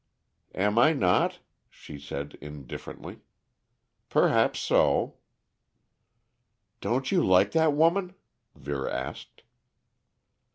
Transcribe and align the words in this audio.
"Am 0.55 0.79
I 0.79 0.93
not?" 0.93 1.41
she 1.69 1.99
said 1.99 2.35
indifferently. 2.41 3.19
"Perhaps 4.09 4.57
so." 4.59 5.17
"Don't 6.79 7.11
you 7.11 7.23
like 7.23 7.51
that 7.51 7.73
woman?" 7.73 8.15
Vera 8.55 8.91
asked. 8.91 9.43